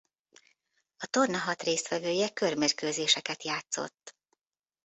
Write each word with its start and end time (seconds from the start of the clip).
A 0.97 1.05
torna 1.05 1.37
hat 1.37 1.61
résztvevője 1.63 2.29
körmérkőzéseket 2.29 3.43
játszott. 3.43 4.15